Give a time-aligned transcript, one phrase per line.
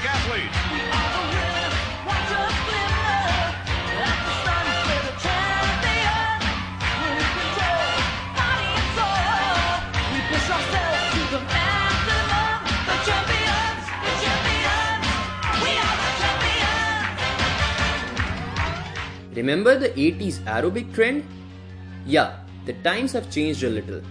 [0.00, 0.50] Olympic athlete.
[19.36, 21.24] Remember the 80s aerobic trend?
[22.04, 24.02] Yeah, the times have changed a little.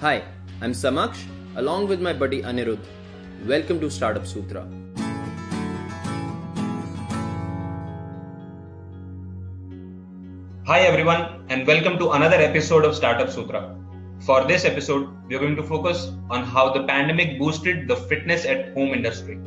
[0.00, 0.24] Hi,
[0.60, 1.22] I'm Samaksh
[1.56, 2.84] along with my buddy Anirudh.
[3.46, 4.66] Welcome to Startup Sutra.
[10.68, 13.78] Hi everyone and welcome to another episode of Startup Sutra.
[14.18, 18.44] For this episode, we are going to focus on how the pandemic boosted the fitness
[18.44, 19.38] at home industry.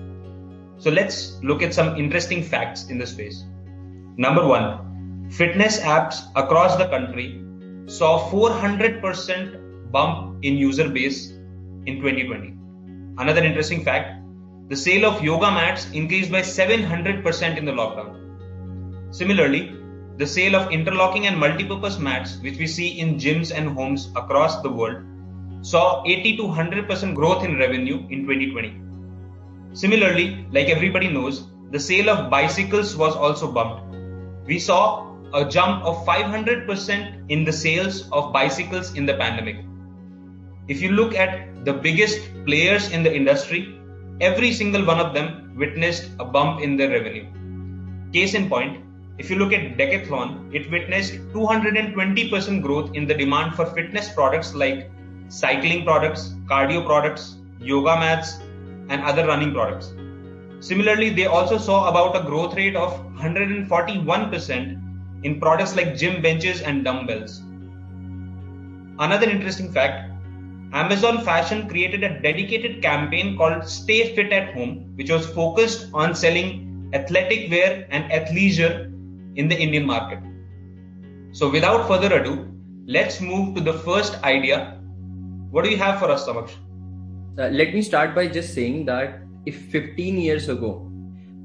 [0.78, 3.44] So let's look at some interesting facts in this space.
[4.16, 7.44] Number one, fitness apps across the country
[7.88, 11.32] saw 400% bump in user base
[11.86, 12.54] in 2020.
[13.18, 14.24] Another interesting fact,
[14.70, 19.14] the sale of yoga mats increased by 700% in the lockdown.
[19.14, 19.79] Similarly,
[20.20, 24.62] the sale of interlocking and multipurpose mats, which we see in gyms and homes across
[24.62, 24.98] the world,
[25.62, 28.82] saw 80 to 100% growth in revenue in 2020.
[29.72, 33.96] Similarly, like everybody knows, the sale of bicycles was also bumped.
[34.46, 39.64] We saw a jump of 500% in the sales of bicycles in the pandemic.
[40.68, 43.80] If you look at the biggest players in the industry,
[44.20, 47.26] every single one of them witnessed a bump in their revenue.
[48.12, 48.84] Case in point,
[49.20, 54.56] if you look at Decathlon, it witnessed 220% growth in the demand for fitness products
[54.56, 54.90] like
[55.28, 58.40] cycling products, cardio products, yoga mats,
[58.88, 59.94] and other running products.
[60.62, 64.82] Similarly, they also saw about a growth rate of 141%
[65.24, 67.42] in products like gym benches and dumbbells.
[69.00, 70.12] Another interesting fact
[70.72, 76.16] Amazon Fashion created a dedicated campaign called Stay Fit at Home, which was focused on
[76.16, 78.90] selling athletic wear and athleisure
[79.36, 80.20] in the Indian market.
[81.32, 82.48] So, without further ado,
[82.88, 84.80] let's move to the first idea.
[85.52, 86.52] What do you have for us, Samaksh?
[87.38, 90.86] Uh, let me start by just saying that if 15 years ago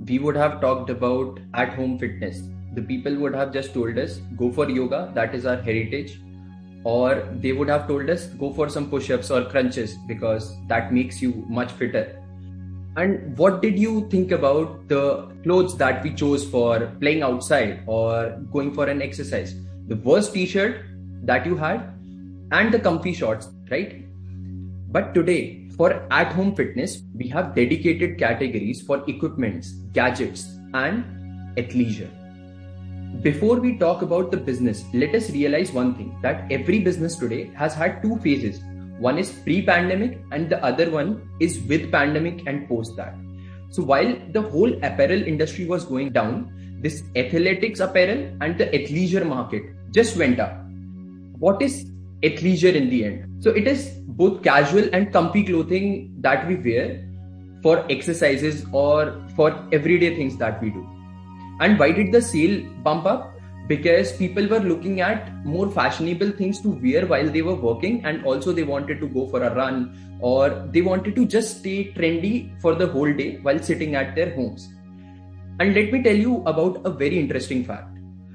[0.07, 2.43] we would have talked about at home fitness,
[2.75, 6.21] the people would have just told us, go for yoga, that is our heritage.
[6.83, 10.93] Or they would have told us, go for some push ups or crunches because that
[10.93, 12.21] makes you much fitter.
[12.97, 18.39] And what did you think about the clothes that we chose for playing outside or
[18.53, 19.55] going for an exercise?
[19.89, 20.85] The worst t shirt
[21.25, 21.93] that you had
[22.53, 24.05] and the comfy shorts, right?
[24.93, 31.05] But today, for at home fitness, we have dedicated categories for equipments, gadgets, and
[31.57, 32.11] athleisure.
[33.23, 37.51] Before we talk about the business, let us realize one thing that every business today
[37.57, 38.61] has had two phases.
[38.99, 43.15] One is pre-pandemic and the other one is with pandemic and post that.
[43.71, 49.27] So while the whole apparel industry was going down, this athletics apparel and the athleisure
[49.27, 50.55] market just went up.
[51.39, 51.87] What is
[52.23, 53.43] athleisure in the end?
[53.43, 57.05] So it is both casual and comfy clothing that we wear
[57.63, 60.87] for exercises or for everyday things that we do.
[61.61, 63.34] And why did the sale bump up?
[63.67, 68.25] Because people were looking at more fashionable things to wear while they were working, and
[68.25, 72.61] also they wanted to go for a run or they wanted to just stay trendy
[72.61, 74.69] for the whole day while sitting at their homes.
[75.61, 77.89] And let me tell you about a very interesting fact.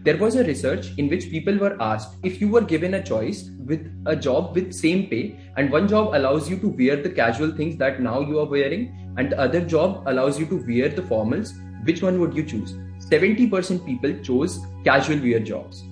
[0.04, 3.50] There was a research in which people were asked if you were given a choice
[3.66, 7.52] with a job with same pay and one job allows you to wear the casual
[7.52, 11.02] things that now you are wearing and the other job allows you to wear the
[11.02, 11.52] formals,
[11.86, 12.78] which one would you choose?
[13.10, 15.84] 70% people chose casual wear jobs.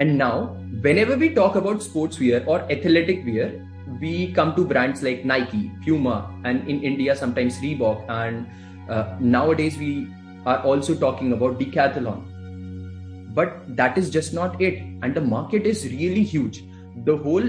[0.00, 3.68] And now, whenever we talk about sportswear or athletic wear,
[4.00, 8.04] we come to brands like Nike, Puma, and in India, sometimes Reebok.
[8.08, 8.46] And
[8.88, 10.08] uh, nowadays, we
[10.44, 13.34] are also talking about Decathlon.
[13.34, 14.82] But that is just not it.
[15.02, 16.64] And the market is really huge.
[17.04, 17.42] The whole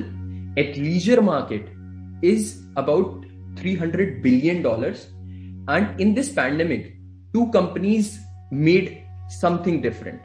[0.57, 1.67] athleisure market
[2.21, 3.25] is about
[3.55, 4.65] $300 billion.
[5.67, 6.93] And in this pandemic,
[7.33, 8.19] two companies
[8.53, 10.21] made something different.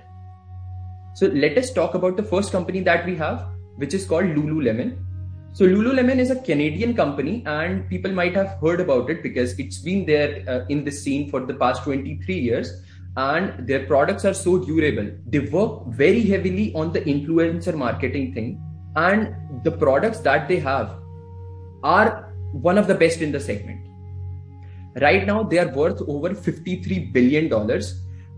[1.15, 3.47] So let us talk about the first company that we have,
[3.77, 4.99] which is called Lululemon.
[5.53, 9.79] So Lululemon is a Canadian company, and people might have heard about it because it's
[9.79, 12.83] been there uh, in the scene for the past 23 years.
[13.17, 15.11] And their products are so durable.
[15.27, 18.63] They work very heavily on the influencer marketing thing,
[18.95, 19.35] and
[19.65, 20.95] the products that they have
[21.83, 23.89] are one of the best in the segment.
[25.01, 27.49] Right now, they are worth over $53 billion.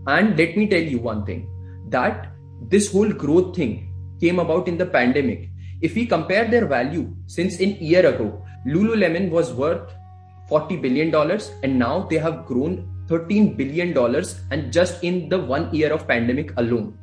[0.07, 1.47] And let me tell you one thing
[1.89, 2.33] that
[2.69, 5.49] this whole growth thing came about in the pandemic.
[5.81, 9.93] If we compare their value since in year ago, Lululemon was worth
[10.47, 15.39] 40 billion dollars and now they have grown 13 billion dollars and just in the
[15.39, 16.97] one year of pandemic alone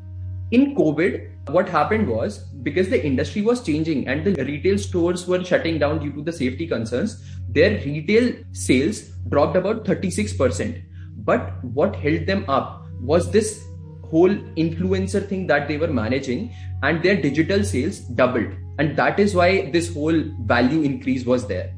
[0.51, 1.17] in covid
[1.57, 5.99] what happened was because the industry was changing and the retail stores were shutting down
[5.99, 7.17] due to the safety concerns
[7.59, 9.01] their retail sales
[9.35, 10.83] dropped about 36%
[11.31, 13.65] but what held them up was this
[14.11, 16.53] whole influencer thing that they were managing
[16.83, 21.75] and their digital sales doubled and that is why this whole value increase was there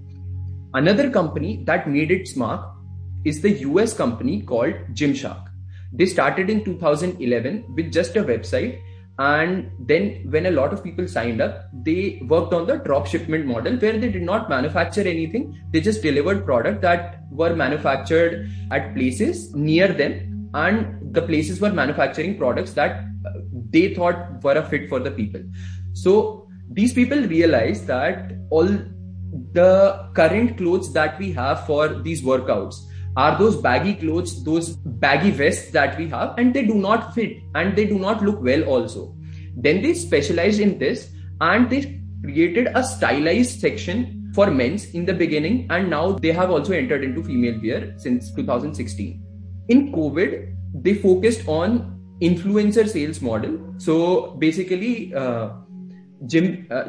[0.74, 2.70] another company that made its mark
[3.24, 5.46] is the US company called Gymshark.
[5.92, 8.80] They started in 2011 with just a website.
[9.18, 13.44] And then, when a lot of people signed up, they worked on the drop shipment
[13.44, 15.60] model where they did not manufacture anything.
[15.72, 20.29] They just delivered product that were manufactured at places near them.
[20.54, 23.30] And the places were manufacturing products that uh,
[23.70, 25.42] they thought were a fit for the people.
[25.92, 28.68] So, these people realized that all
[29.52, 32.76] the current clothes that we have for these workouts
[33.16, 37.38] are those baggy clothes, those baggy vests that we have, and they do not fit
[37.54, 39.16] and they do not look well also.
[39.56, 41.10] Then they specialized in this
[41.40, 46.50] and they created a stylized section for men's in the beginning, and now they have
[46.50, 49.29] also entered into female wear since 2016.
[49.70, 53.58] In COVID, they focused on influencer sales model.
[53.78, 55.50] So basically, uh,
[56.26, 56.82] Gym uh,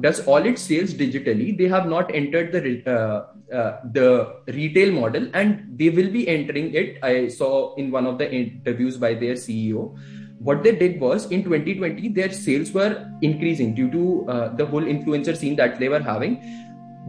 [0.00, 1.58] does all its sales digitally.
[1.58, 6.72] They have not entered the uh, uh, the retail model, and they will be entering
[6.74, 6.98] it.
[7.02, 9.98] I saw in one of the interviews by their CEO.
[10.38, 14.82] What they did was in 2020, their sales were increasing due to uh, the whole
[14.82, 16.40] influencer scene that they were having.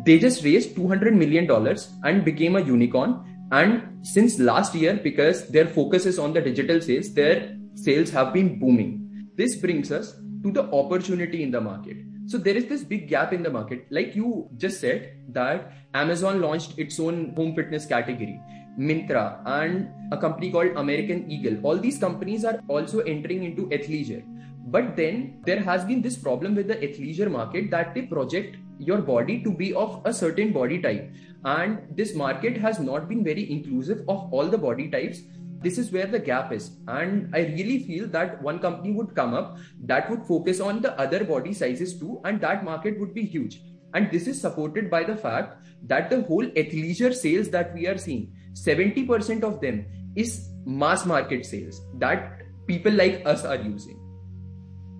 [0.05, 3.32] They just raised 200 million dollars and became a unicorn.
[3.53, 8.33] And since last year, because their focus is on the digital sales, their sales have
[8.33, 9.27] been booming.
[9.37, 11.97] This brings us to the opportunity in the market.
[12.25, 13.85] So there is this big gap in the market.
[13.91, 18.41] Like you just said that Amazon launched its own home fitness category,
[18.79, 21.59] Myntra and a company called American Eagle.
[21.61, 24.23] All these companies are also entering into athleisure.
[24.65, 28.57] But then there has been this problem with the athleisure market that they project
[28.87, 31.11] your body to be of a certain body type.
[31.45, 35.21] And this market has not been very inclusive of all the body types.
[35.61, 36.71] This is where the gap is.
[36.87, 40.97] And i really feel that one company would come up that would focus on the
[40.99, 43.61] other body sizes too and that market would be huge.
[43.93, 45.57] And this is supported by the fact
[45.87, 51.45] that the whole athleisure sales that we are seeing 70% of them is mass market
[51.45, 53.99] sales that people like us are using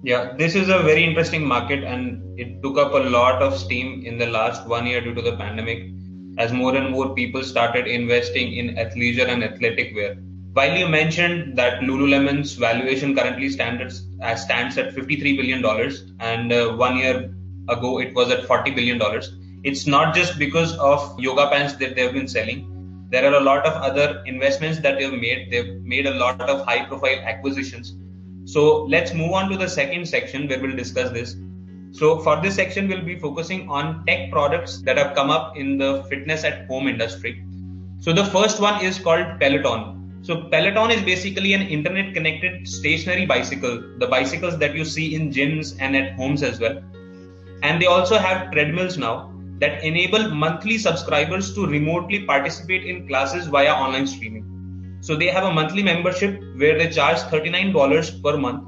[0.04, 4.04] yeah this is a very interesting market and it took up a lot of steam
[4.06, 5.90] in the last one year due to the pandemic
[6.38, 10.16] as more and more people started investing in athleisure and athletic wear
[10.54, 16.54] while you mentioned that Lululemon's valuation currently stands at, stands at 53 billion dollars, and
[16.54, 17.34] uh, one year
[17.70, 21.96] ago it was at 40 billion dollars, it's not just because of yoga pants that
[21.96, 22.70] they've been selling.
[23.10, 25.50] There are a lot of other investments that they've made.
[25.50, 27.96] They've made a lot of high-profile acquisitions.
[28.46, 31.36] So let's move on to the second section where we'll discuss this.
[31.92, 35.78] So for this section, we'll be focusing on tech products that have come up in
[35.78, 37.46] the fitness at home industry.
[38.00, 40.20] So the first one is called Peloton.
[40.24, 45.32] So Peloton is basically an internet connected stationary bicycle, the bicycles that you see in
[45.32, 46.82] gyms and at homes as well.
[47.62, 53.48] And they also have treadmills now that enable monthly subscribers to remotely participate in classes
[53.48, 54.53] via online streaming.
[55.06, 58.64] So they have a monthly membership where they charge $39 per month.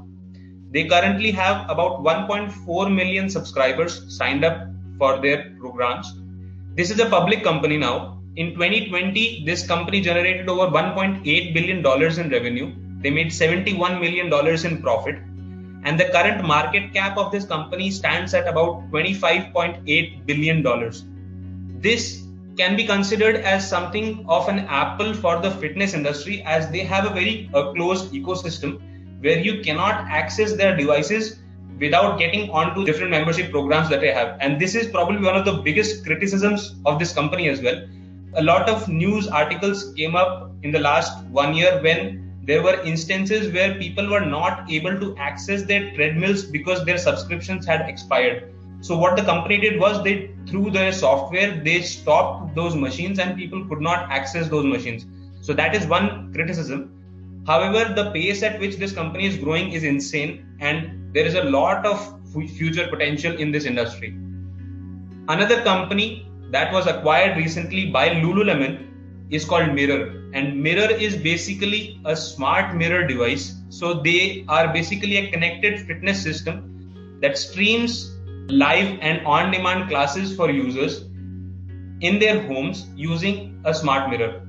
[0.72, 6.06] They currently have about 1.4 million subscribers signed up for their programs.
[6.74, 12.18] This is a public company now in 2020, this company generated over 1.8 billion dollars
[12.18, 12.70] in revenue.
[13.00, 15.16] They made 71 million dollars in profit,
[15.84, 21.06] and the current market cap of this company stands at about 25.8 billion dollars.
[21.86, 22.25] This
[22.56, 27.04] can be considered as something of an apple for the fitness industry as they have
[27.04, 28.80] a very uh, closed ecosystem
[29.20, 31.38] where you cannot access their devices
[31.78, 34.38] without getting onto different membership programs that they have.
[34.40, 37.86] And this is probably one of the biggest criticisms of this company as well.
[38.34, 42.80] A lot of news articles came up in the last one year when there were
[42.82, 48.54] instances where people were not able to access their treadmills because their subscriptions had expired
[48.86, 50.14] so what the company did was they
[50.48, 55.06] through their software they stopped those machines and people could not access those machines
[55.40, 56.84] so that is one criticism
[57.46, 61.44] however the pace at which this company is growing is insane and there is a
[61.58, 62.12] lot of
[62.58, 64.10] future potential in this industry
[65.28, 66.08] another company
[66.50, 68.86] that was acquired recently by Lululemon
[69.30, 70.30] is called Mirror.
[70.34, 73.54] And Mirror is basically a smart mirror device.
[73.68, 78.15] So they are basically a connected fitness system that streams
[78.48, 81.04] live and on demand classes for users.
[82.00, 84.42] in their homes using a smart mirror.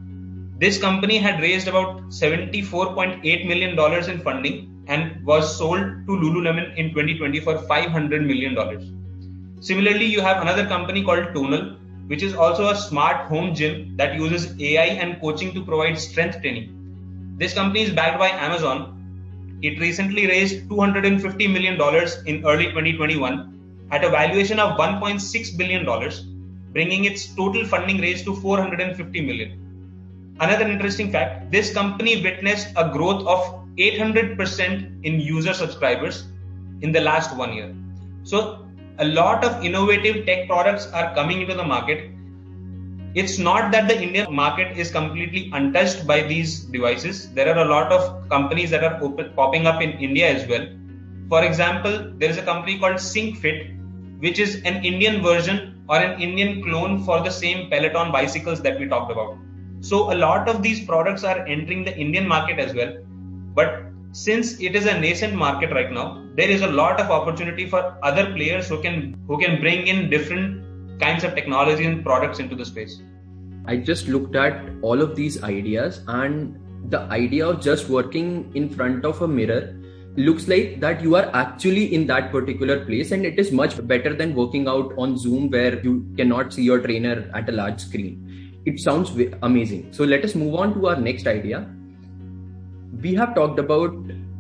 [0.60, 6.90] This company had raised about $74.8 million in funding and was sold to Lululemon in
[6.90, 8.58] 2020 for $500 million.
[9.62, 11.78] Similarly, you have another company called Tonal,
[12.08, 16.42] which is also a smart home gym that uses AI and coaching to provide strength
[16.42, 17.36] training.
[17.38, 19.60] This company is backed by Amazon.
[19.62, 21.76] It recently raised $250 million
[22.26, 23.57] in early 2021
[23.92, 25.86] at a valuation of $1.6 billion,
[26.74, 29.64] bringing its total funding raised to 450 million.
[30.40, 36.26] Another interesting fact this company witnessed a growth of 800% in user subscribers
[36.82, 37.76] in the last one year.
[38.24, 38.66] So,
[39.00, 42.12] a lot of innovative tech products are coming into the market.
[43.14, 47.32] It's not that the Indian market is completely untouched by these devices.
[47.34, 50.68] There are a lot of companies that are open, popping up in India as well.
[51.30, 53.78] For example, there is a company called SyncFit,
[54.20, 58.80] which is an Indian version or an Indian clone for the same Peloton bicycles that
[58.80, 59.38] we talked about.
[59.82, 62.98] So a lot of these products are entering the Indian market as well.
[63.54, 67.70] But since it is a nascent market right now, there is a lot of opportunity
[67.70, 72.40] for other players who can who can bring in different kinds of technology and products
[72.40, 73.02] into the space.
[73.66, 76.58] I just looked at all of these ideas and
[76.90, 79.76] the idea of just working in front of a mirror
[80.18, 84.16] looks like that you are actually in that particular place and it is much better
[84.16, 88.28] than working out on zoom where you cannot see your trainer at a large screen
[88.68, 89.12] it sounds
[89.44, 89.94] amazing.
[89.94, 91.66] So let us move on to our next idea.
[93.02, 93.94] We have talked about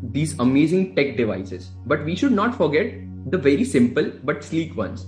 [0.03, 2.93] these amazing tech devices, but we should not forget
[3.31, 5.05] the very simple but sleek ones.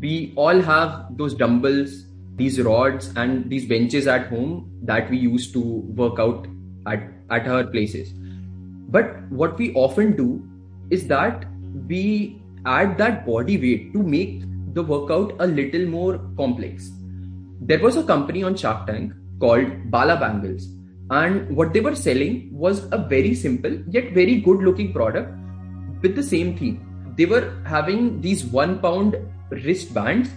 [0.00, 2.04] We all have those dumbbells,
[2.36, 5.60] these rods, and these benches at home that we use to
[6.02, 6.46] work out
[6.86, 8.14] at, at our places.
[8.92, 10.30] But what we often do
[10.90, 11.46] is that
[11.88, 14.42] we add that body weight to make
[14.74, 16.90] the workout a little more complex
[17.64, 20.66] there was a company on Shark Tank called Bala Bangles,
[21.10, 25.32] and what they were selling was a very simple yet very good looking product
[26.02, 26.80] with the same theme.
[27.16, 29.16] They were having these one pound
[29.50, 30.30] wristbands,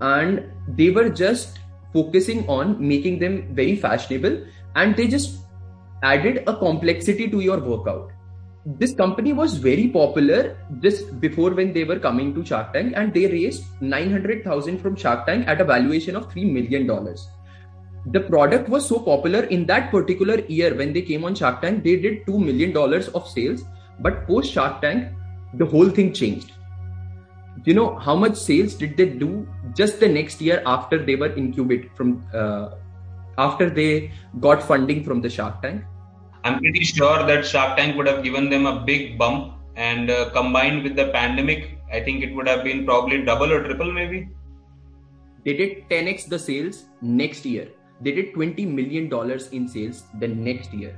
[0.00, 1.60] and they were just
[1.92, 4.44] focusing on making them very fashionable,
[4.74, 5.39] and they just
[6.02, 8.10] added a complexity to your workout
[8.66, 13.12] this company was very popular just before when they were coming to Shark Tank and
[13.14, 17.26] they raised 900,000 from Shark Tank at a valuation of 3 million dollars.
[18.12, 21.84] The product was so popular in that particular year when they came on Shark Tank,
[21.84, 23.64] they did 2 million dollars of sales,
[23.98, 25.08] but post Shark Tank,
[25.54, 26.52] the whole thing changed.
[27.64, 31.34] You know how much sales did they do just the next year after they were
[31.34, 32.70] incubated from uh,
[33.38, 35.84] after they got funding from the Shark Tank?
[36.44, 40.30] I'm pretty sure that Shark Tank would have given them a big bump, and uh,
[40.30, 44.28] combined with the pandemic, I think it would have been probably double or triple, maybe.
[45.44, 47.68] They did 10x the sales next year.
[48.00, 50.96] They did 20 million dollars in sales the next year.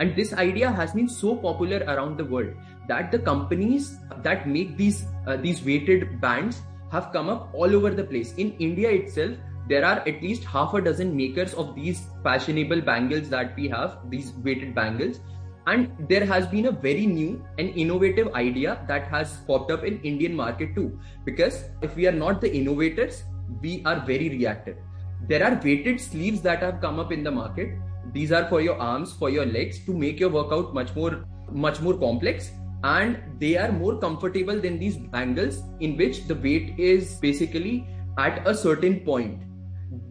[0.00, 2.54] And this idea has been so popular around the world
[2.88, 7.90] that the companies that make these uh, these weighted bands have come up all over
[7.90, 8.32] the place.
[8.34, 9.36] In India itself,
[9.70, 13.98] there are at least half a dozen makers of these fashionable bangles that we have,
[14.10, 15.20] these weighted bangles.
[15.68, 20.00] And there has been a very new and innovative idea that has popped up in
[20.00, 20.98] Indian market too.
[21.24, 23.22] Because if we are not the innovators,
[23.62, 24.76] we are very reactive.
[25.28, 27.78] There are weighted sleeves that have come up in the market.
[28.12, 31.80] These are for your arms, for your legs to make your workout much more much
[31.80, 32.50] more complex
[32.84, 37.86] and they are more comfortable than these bangles in which the weight is basically
[38.18, 39.42] at a certain point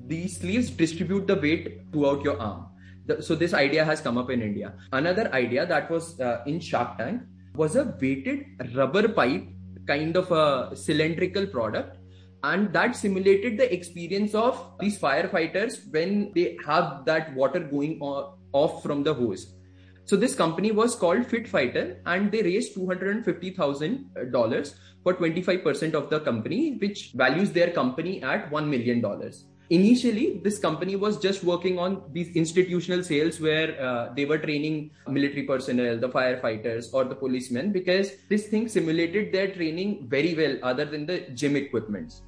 [0.09, 2.65] these sleeves distribute the weight throughout your arm.
[3.05, 4.73] The, so this idea has come up in India.
[4.91, 7.21] Another idea that was uh, in Shark Tank
[7.55, 9.47] was a weighted rubber pipe
[9.87, 11.97] kind of a cylindrical product
[12.43, 18.83] and that simulated the experience of these firefighters when they have that water going off
[18.83, 19.55] from the hose.
[20.05, 24.73] So this company was called Fit Fighter and they raised $250,000
[25.03, 29.01] for 25% of the company, which values their company at $1 million
[29.69, 34.89] initially this company was just working on these institutional sales where uh, they were training
[35.07, 40.57] military personnel the firefighters or the policemen because this thing simulated their training very well
[40.63, 42.23] other than the gym equipments.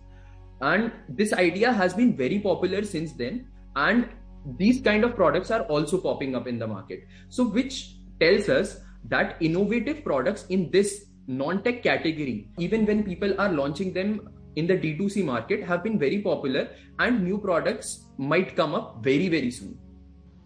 [0.62, 4.10] And this idea has been very popular since then and
[4.57, 7.07] these kind of products are also popping up in the market.
[7.29, 13.51] So which tells us that innovative products in this non-tech category even when people are
[13.51, 18.75] launching them in the D2C market have been very popular and new products might come
[18.75, 19.77] up very, very soon.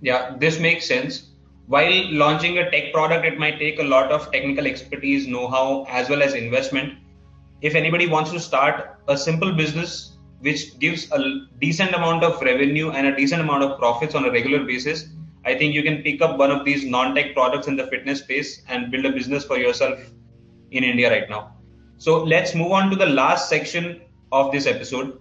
[0.02, 1.32] Yeah, this makes sense.
[1.68, 5.86] While launching a tech product, it might take a lot of technical expertise, know how,
[5.90, 6.94] as well as investment.
[7.62, 12.92] If anybody wants to start a simple business which gives a decent amount of revenue
[12.92, 15.10] and a decent amount of profits on a regular basis,
[15.44, 18.62] I think you can pick up one of these non-tech products in the fitness space
[18.68, 20.00] and build a business for yourself
[20.72, 21.55] in India right now.
[21.98, 25.20] So let's move on to the last section of this episode,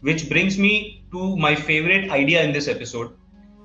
[0.00, 3.12] which brings me to my favorite idea in this episode.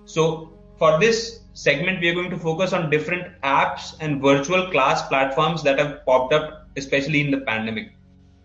[0.06, 5.08] So for this segment, we are going to focus on different apps and virtual class
[5.08, 7.94] platforms that have popped up, especially in the pandemic.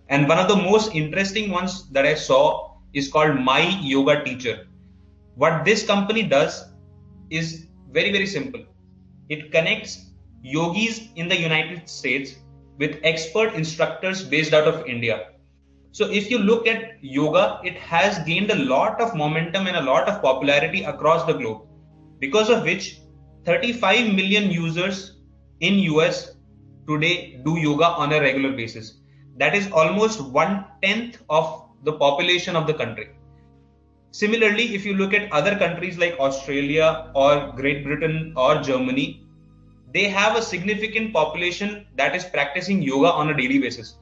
[0.09, 4.67] And one of the most interesting ones that I saw is called My Yoga Teacher.
[5.35, 6.65] What this company does
[7.31, 8.65] is very, very simple.
[9.29, 10.11] It connects
[10.43, 12.37] yogis in the United States
[12.79, 15.29] with expert instructors based out of India.
[15.93, 19.83] So if you look at yoga, it has gained a lot of momentum and a
[19.83, 21.69] lot of popularity across the globe,
[22.19, 23.01] because of which
[23.45, 25.21] 35 million users
[25.61, 26.37] in US
[26.89, 28.95] today do yoga on a regular basis.
[29.37, 33.11] That is almost one tenth of the population of the country.
[34.11, 39.24] Similarly, if you look at other countries like Australia or Great Britain or Germany,
[39.95, 43.97] they have a significant population that is practicing yoga on a daily basis.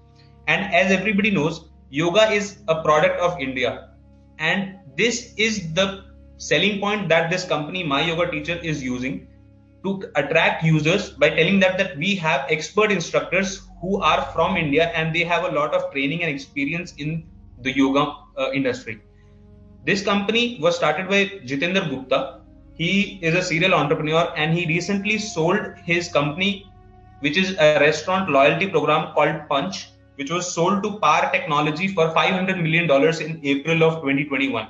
[0.49, 3.91] And as everybody knows, yoga is a product of India.
[4.39, 6.05] And this is the
[6.39, 9.29] selling point that this company, My Yoga Teacher, is using
[9.85, 14.91] to attract users by telling that that we have expert instructors who are from India
[14.95, 17.27] and they have a lot of training and experience in
[17.61, 19.03] the yoga uh, industry.
[19.85, 22.42] This company was started by Jitendra Gupta.
[22.75, 26.67] He is a serial entrepreneur and he recently sold his company,
[27.21, 32.09] which is a restaurant loyalty program called Punchh, which was sold to Par Technology for
[32.15, 34.69] $500 million in April of 2021.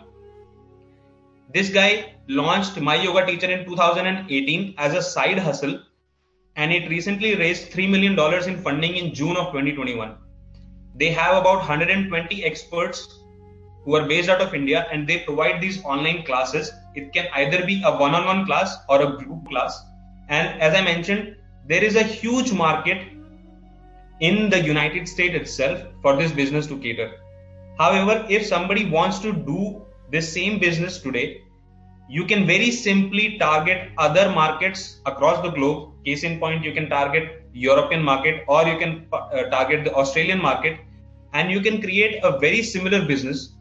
[1.54, 5.80] This guy launched My Yoga Teacher in 2018 as a side hustle
[6.56, 8.18] and it recently raised $3 million
[8.48, 10.16] in funding in June of 2021.
[10.96, 13.21] They have about 120 experts
[13.84, 16.72] who are based out of India and they provide these online classes.
[16.94, 19.82] It can either be a one on one class or a group class.
[20.28, 21.36] And as I mentioned,
[21.68, 23.08] there is a huge market
[24.20, 27.12] in the United States itself for this business to cater.
[27.78, 31.42] However, if somebody wants to do this same business today,
[32.08, 35.92] you can very simply target other markets across the globe.
[36.04, 40.40] Case in point, you can target European market or you can uh, target the Australian
[40.40, 40.78] market
[41.32, 43.54] and you can create a very similar business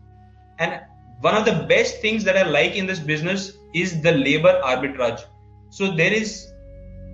[0.62, 0.80] and
[1.22, 5.22] one of the best things that I like in this business is the labor arbitrage.
[5.70, 6.52] So there is,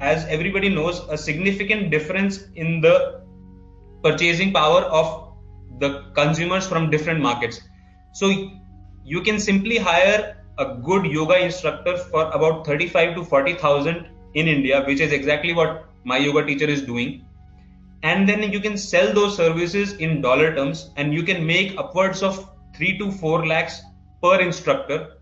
[0.02, 3.22] as everybody knows, a significant difference in the
[4.04, 5.34] purchasing power of
[5.80, 7.62] the consumers from different markets.
[8.14, 8.52] So
[9.06, 14.84] you can simply hire a good yoga instructor for about 35 to 40,000 in India,
[14.86, 17.26] which is exactly what my yoga teacher is doing.
[18.04, 22.22] And then you can sell those services in dollar terms and you can make upwards
[22.24, 23.82] of 3 to 4 lakhs
[24.24, 25.18] per instructor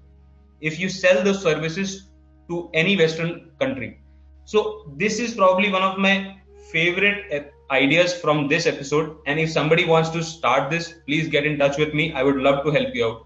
[0.62, 2.10] if you sell the services
[2.50, 4.00] to any western country.
[4.46, 6.38] So this is probably one of my
[6.72, 9.18] favorite uh, ideas from this episode.
[9.26, 12.14] And if somebody wants to start this please get in touch with me.
[12.14, 13.26] I would love to help you out.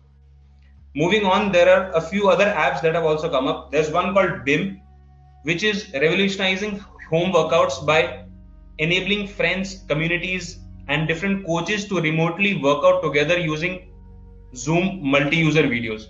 [0.95, 3.71] Moving on there are a few other apps that have also come up.
[3.71, 4.81] There's one called bim
[5.43, 8.25] which is revolutionizing home workouts by
[8.77, 13.88] enabling friends communities and different coaches to remotely work out together using
[14.55, 16.07] Zoom multi user videos.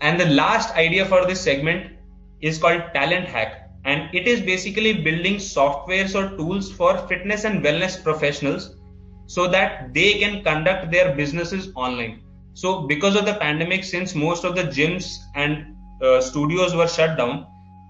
[0.00, 1.92] And the last idea for this segment
[2.40, 3.70] is called Talent Hack.
[3.84, 8.76] And it is basically building softwares or tools for fitness and wellness professionals
[9.26, 12.22] so that they can conduct their businesses online.
[12.54, 17.16] So, because of the pandemic, since most of the gyms and uh, studios were shut
[17.16, 17.46] down,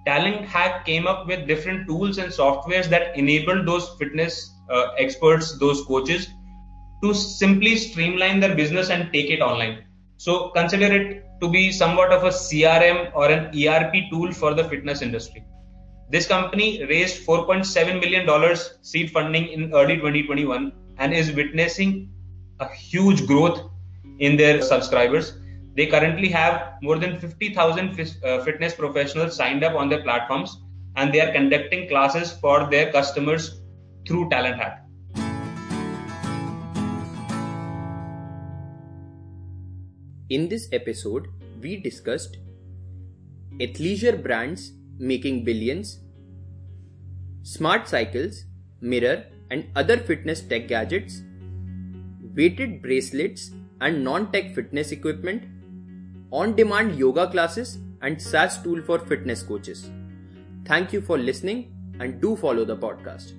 [0.06, 5.58] Talent Hack came up with different tools and softwares that enabled those fitness uh, experts,
[5.58, 6.28] those coaches,
[7.02, 9.84] to simply streamline their business and take it online.
[10.16, 14.64] So consider it to be somewhat of a CRM or an ERP tool for the
[14.64, 15.44] fitness industry.
[16.10, 22.10] This company raised $4.7 million seed funding in early 2021 and is witnessing
[22.58, 23.70] a huge growth
[24.18, 25.38] in their subscribers.
[25.76, 30.60] They currently have more than 50,000 uh, fitness professionals signed up on their platforms
[30.96, 33.62] and they are conducting classes for their customers
[34.06, 34.79] through Talent Hack.
[40.30, 41.26] In this episode,
[41.60, 42.36] we discussed
[43.58, 45.98] athleisure brands making billions,
[47.42, 48.44] smart cycles,
[48.80, 51.22] mirror, and other fitness tech gadgets,
[52.36, 55.48] weighted bracelets and non tech fitness equipment,
[56.30, 59.90] on demand yoga classes, and SaaS tool for fitness coaches.
[60.64, 63.32] Thank you for listening and do follow the podcast.